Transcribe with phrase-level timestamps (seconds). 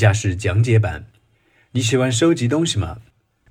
[0.00, 1.04] 下是讲解版。
[1.72, 3.00] 你喜欢收集东西吗？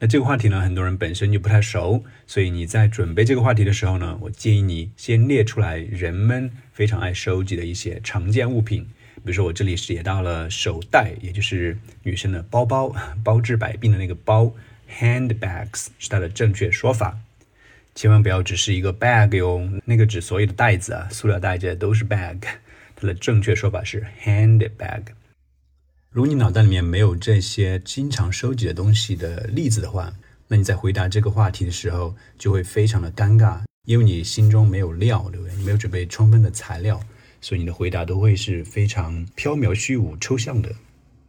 [0.00, 8.86] 那这个话题呢，很多人本身就不太熟，所以你在准备这个话题的时候呢，我建议你先列出来人们非常爱收集的一些常见物品。
[9.16, 14.54] 比如说，我这里写到了手袋，也就是女生的包包，包治百病的那个包
[14.98, 17.18] ，handbags 是它的正确说法。
[17.94, 22.38] 千万不要只是一个 bag 哟，那个指所有的袋子啊，塑料袋这都是 bag。
[22.94, 25.02] 它的正确说法是 handbag。
[26.18, 30.12] 如果你脑袋里面没有这些经常收集的东西的例子的话，
[30.48, 35.54] 那你在回答这个话题的时候就会非常的尴尬，因为你心中没有料，对不对？
[35.54, 37.00] 你没有准备充分的材料，
[37.40, 40.74] 所以你的回答都会是非常飘渺虚无、抽象的。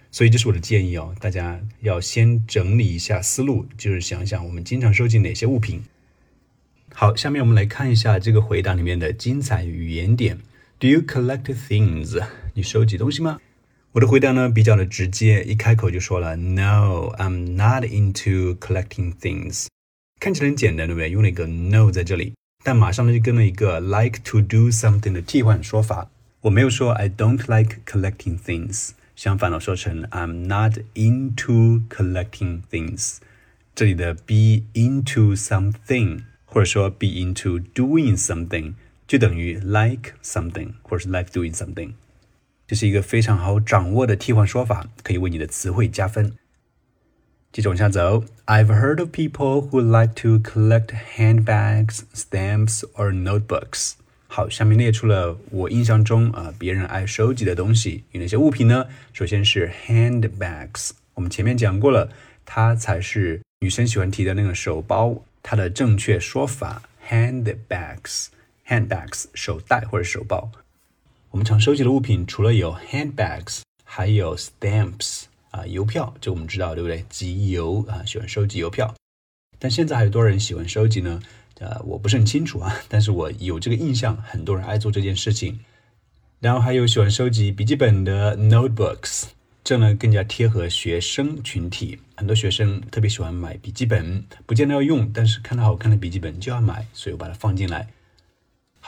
[0.10, 5.84] 所以这是我的建议哦，大家要先整理一下思路，就是想想我们经常收集哪些物品。
[6.96, 10.40] 好，下面我们来看一下这个回答里面的精彩语言点。
[10.80, 12.20] Do you collect things？
[12.56, 13.40] 你收集东西吗？
[13.92, 19.67] 我的回答呢比较的直接，一开口就说了 No, I'm not into collecting things。
[20.19, 21.11] 看起来很简单，对不对？
[21.11, 26.11] 用了一个 no 在这里，但马上呢就跟了一个 like to do something 的替换说法。
[26.41, 33.19] 我没有说 I don't like collecting things，相反的说成 I'm not into collecting things。
[33.75, 38.75] 这里的 be into something，或者说 be into doing something，
[39.06, 41.92] 就等于 like something，或者是 like doing something。
[42.70, 46.36] 这是一个非常好掌握的替换说法，可以为你的词汇加分。
[47.52, 53.94] 接着往下走，I've heard of people who like to collect handbags, stamps or notebooks。
[54.28, 58.86] 好，下面列出了我印象中啊别人爱收集的东西有哪些物品呢？
[59.14, 62.12] 首先是 handbags，我们前面讲过了，
[62.45, 70.52] 它才是女生喜欢提的那个手包，它的正确说法 handbags，handbags 手袋或者手包。
[71.31, 77.06] 我们常收集的物品除了有 handbags，还有 stamps 啊，邮票，这我们知道对不对？
[77.07, 78.95] 集邮啊，喜欢收集邮票。
[79.59, 81.22] 但现在还有多少人喜欢收集呢？
[81.59, 85.59] 呃，我不是很清楚啊， 但是我有这个印象，很多人爱做这件事情。
[86.39, 89.25] 然后还有喜欢收集笔记本的 notebooks，
[89.63, 92.00] 这呢更加贴合学生群体。
[92.16, 97.88] 很多学生特别喜欢买笔记本，不见得要用，但是看到好看的笔记本就要买，所以我把它放进来。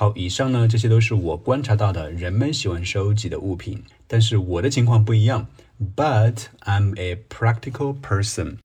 [0.01, 5.47] 好，以上呢，这些都是我观察到的人们喜欢收集的物品，但是我的情况不一样。
[5.95, 8.57] But I'm a practical person，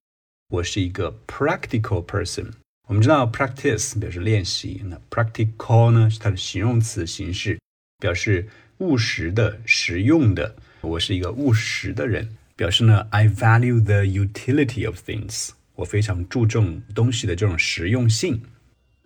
[0.48, 2.52] 我是一个 practical person。
[2.88, 7.60] 我们知道 practice 表示练习，那 practical 呢是它的形容词形式，
[7.98, 8.48] 表示
[8.78, 10.56] 务实的、实用的。
[10.80, 18.40] 我是一个务实的人，表示呢 I value the utility of things，我非常注重东西的这种实用性。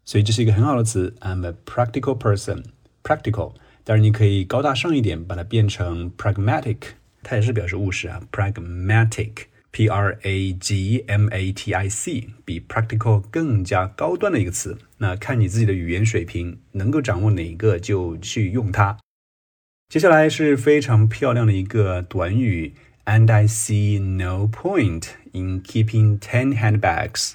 [0.04, 2.64] 所以这是一个很好的词，I'm a practical person。
[3.02, 6.78] practical，当然你可以高大上一点，把它变成 pragmatic，
[7.22, 8.20] 它也是表示务实啊。
[8.30, 14.76] pragmatic，p r a g m a t i c，比 practical 更加高端的一个词。
[14.98, 18.98] 那看你自己的语言水平，能够掌握哪一个就去用它。
[19.88, 22.74] 接下来是非常漂亮的一个短语
[23.06, 27.32] ，and I see no point in keeping ten handbags。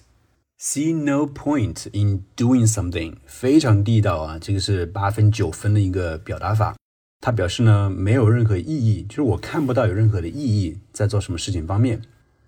[0.58, 4.38] See no point in doing something，非常地道啊！
[4.38, 6.76] 这个是八分九分的一个表达法。
[7.22, 12.02] 它表示呢，没有任何意义，就是我看不到有任何的意义在做什么事情方面。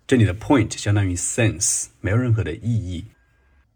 [0.05, 3.05] 这里的 point 相当于 sense，没有任何的意义。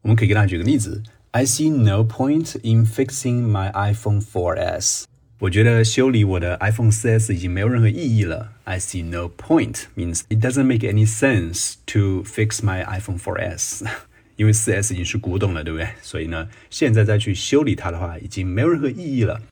[0.01, 1.01] 我们可以给大家举个例子：
[1.31, 5.05] I see no point in fixing my iPhone 4S。
[5.39, 8.53] 我觉得修理我的 iPhone 4S 已经没有任何意义了。
[8.63, 13.87] I see no point means it doesn't make any sense to fix my iPhone 4S。
[14.36, 15.88] 因为四 S 已经是古董了，对不对？
[16.00, 19.42] 所以呢，现在再去修理它的话，已经没有任何意义了。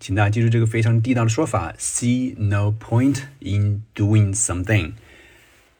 [0.00, 4.92] 请大家记住这个非常地道的说法：see no point in doing something。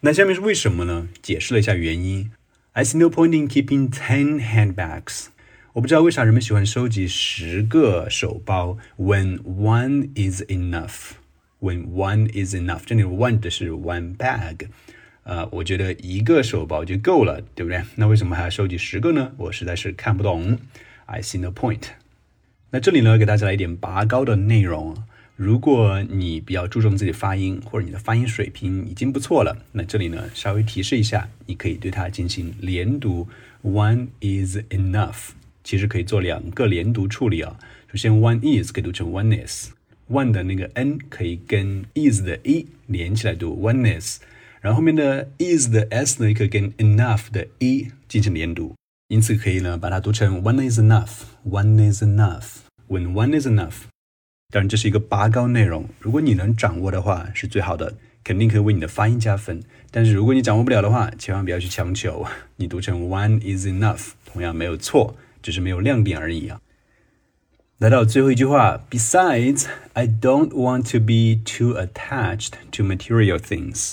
[0.00, 1.08] 那下面是为什么呢？
[1.22, 2.30] 解释了一下原因。
[2.72, 5.26] I see no point in keeping ten handbags。
[5.74, 8.78] 我不知道为啥人们喜欢收集十个手包。
[8.96, 11.12] When one is enough。
[11.60, 12.82] When one is enough。
[12.86, 14.68] 这里 one 的是 one bag。
[15.28, 17.82] 呃，我觉得一个手包就够了，对不对？
[17.96, 19.32] 那为什么还要收集十个呢？
[19.36, 20.58] 我实在是看不懂。
[21.04, 21.82] I see no point。
[22.70, 24.96] 那这里呢，给大家来一点拔高的内容。
[25.36, 33.28] 如果你比较注重自己发音，或者你的发音水平已经不错了，那这里呢，稍微提示一下，你可以对它进行连读。
[33.62, 35.32] One is enough，
[35.62, 37.58] 其实可以做两个连读处理啊。
[37.92, 44.20] 首先，one is 可以读成 one is，one 的那个 n 可以跟 is 的 e 连起来读 one is。
[44.60, 48.74] 然后后面的 is 的 s 呢，可以跟 enough 的 e 进行连读，
[49.08, 53.84] 因此可以呢把它读成 one is enough，one is enough，when one is enough。
[54.50, 57.94] 当然这是一个拔高内容，如果你能掌握的话是最好的。
[58.24, 59.62] 肯定可以为你的发音加分。
[59.90, 62.26] 但是如果你掌握不了的话，千万不要去强求，
[62.56, 66.60] 你读成 one is enough，同样没有错，只是没有亮点而已啊。
[67.78, 69.64] 来到最后一句话，Besides,
[69.94, 73.92] I don't want to be too attached to material things。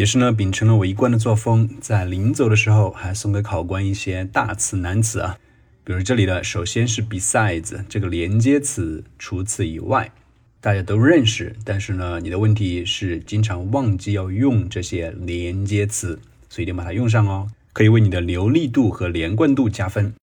[0.00, 5.36] 也是呢，秉承了我一贯的作风，在临走的时候还送给考官一些大词难词啊。
[5.84, 10.10] 比如这里的，首先是 besides 这个连接词，除此以外，
[10.58, 11.54] 大家都认识。
[11.66, 16.18] 但是呢，你的问题是经常忘记要用这些连接词，
[16.48, 20.14] 所以一定把它用上哦，可以为你的流利度和连贯度加分。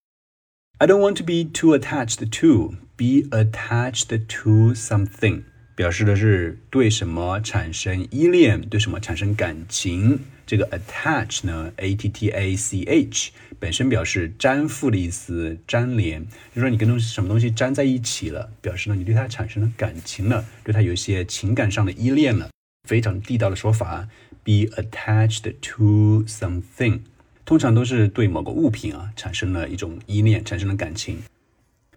[0.80, 4.08] I don't want to be too attached to be attached
[4.42, 5.44] to something。
[5.78, 10.20] 表示的是对什么产生依恋，对什么产生感情。
[10.44, 16.26] 这个 attach 呢，a t t a c h 本身表示粘附的意思，粘连，
[16.56, 22.50] 就说你跟东西什么东西粘在一起了，表示呢你对它产生了感情了，对它有一些情感上的依恋了。
[22.90, 24.08] 非常地道的说法
[24.44, 27.02] ，be attached to something，
[27.46, 31.20] 通常都是对某个物品啊产生了一种依恋，产生了感情。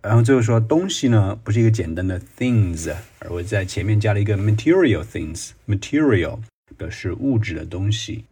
[0.03, 6.39] 然后最后说东西呢，不是一个简单的 things，而我在前面加了一个 material things，material
[6.79, 8.25] 表示物质的东西，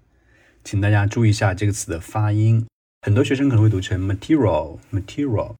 [0.64, 2.66] 请大家注意一下这个词的发音，
[3.02, 5.56] 很多学生可能会读成 material，material，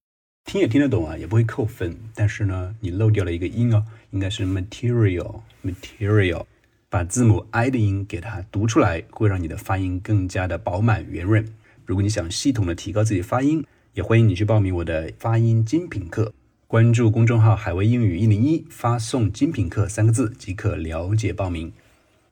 [0.46, 6.46] 听也听得懂啊，也不会扣分，但是呢，你漏掉了一个音哦，应该是 material，material，
[6.88, 11.46] 把字母 i 的音给它读出来，会让你的发音更加的饱满圆润。
[11.84, 13.62] 如果你想系统的提高自己发音。
[13.94, 16.32] 也欢迎你去报名我的发音精品课，
[16.66, 21.72] 关注公众号“海威英语一零一”，发送“精品课”三个字即可了解报名。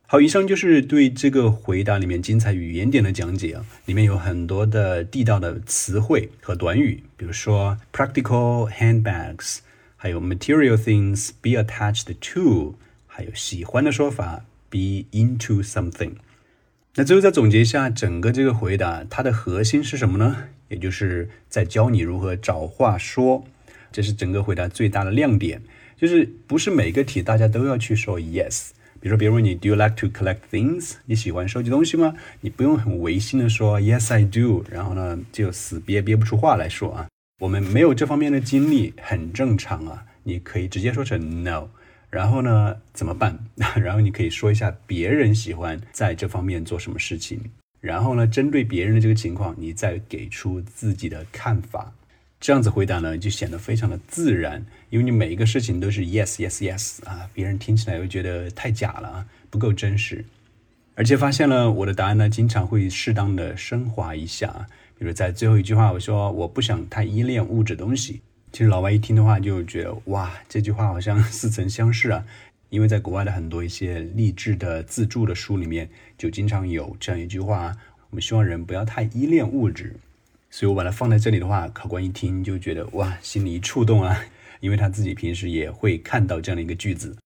[0.07, 9.59] 好，以上就是对这个回答里面精彩语言点的讲解啊，里面有很多的地道的词汇和短语，比如说 practical handbags，
[9.97, 12.77] 还有 material things，be attached to，
[13.09, 16.13] 还有喜欢的说法 be into something。
[16.95, 20.45] 那最后再总结一下整个这个回答，它的核心是什么呢？
[20.69, 23.45] 也就是在教你如何找话说，
[23.93, 25.63] 这是整个回答最大的亮点。
[25.97, 28.71] 就是不是每个题大家都要去说 yes。
[29.01, 30.95] 比如说别人问你 Do you like to collect things？
[31.05, 32.15] 你喜欢收集东西吗？
[32.41, 37.07] 你不用很违心的说 Yes I do，然后呢就死憋憋不出话来说啊。
[37.41, 40.05] 我们没有这方面的经历，很正常啊。
[40.25, 41.69] 你可以直接说成 No，
[42.11, 43.39] 然后呢怎么办？
[43.77, 47.41] 然后你可以说一下别人喜欢在这方面做什么事情。
[47.87, 51.93] 然后呢，针对别人的这个情况，你再给出自己的看法，
[52.41, 54.67] 这样子回答呢，就显得非常的自然。
[54.91, 60.25] 因为你每一个事情都是 yes yes yes 啊，别人听起来会觉得太假了啊，不够真实。
[60.97, 64.67] 而且发现了我的答案呢，经常会适当的升华一下啊，
[64.99, 68.21] 比如在最后一句话，我说我不想太依恋物质东西。
[68.51, 72.25] 其实老外一听的话就觉得哇，这句话好像似曾相识啊。
[72.69, 77.77] 因为在国外的很多一些励志的自助的书里面，就经常有这样一句话：
[78.11, 79.97] 我们希望人不要太依恋物质。
[80.51, 84.19] 所以我把它放在这里的话，考官一听就觉得哇，心里一触动啊，
[84.61, 87.17] 因为他自己平时也会看到这样的一个句子。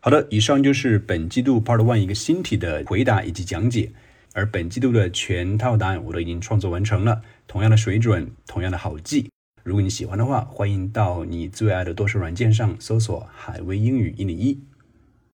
[0.00, 3.90] 好的，以上就是本季度 Part One 一个新题的回答以及讲解，
[4.32, 9.28] 而本季度的全套答案我都已经创作完成了，同样的水准，同样的好记。
[9.62, 14.58] 如果你喜欢的话，欢迎到你最爱的多数软件上搜索“海威英语一零一”。